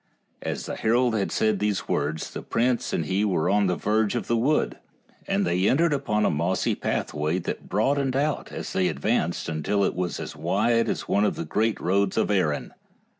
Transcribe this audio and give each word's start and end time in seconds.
As 0.41 0.65
the 0.65 0.75
herald 0.77 1.13
had 1.13 1.31
said 1.31 1.59
these 1.59 1.87
words 1.87 2.31
the 2.31 2.41
prince 2.41 2.91
and 2.91 3.05
he 3.05 3.23
were 3.23 3.51
on 3.51 3.67
the 3.67 3.75
verge 3.75 4.15
of 4.15 4.25
the 4.25 4.35
wood, 4.35 4.79
and 5.27 5.45
they 5.45 5.69
entered 5.69 5.93
upon 5.93 6.25
a 6.25 6.31
mossy 6.31 6.73
pathway 6.73 7.37
that 7.37 7.69
broadened 7.69 8.15
out 8.15 8.51
as 8.51 8.73
they 8.73 8.87
advanced 8.87 9.47
until 9.47 9.83
it 9.83 9.93
was 9.93 10.19
as 10.19 10.35
wide 10.35 10.89
as 10.89 11.07
one 11.07 11.23
of 11.23 11.35
the 11.35 11.45
great 11.45 11.79
roads 11.79 12.17
of 12.17 12.31
Erin. 12.31 12.73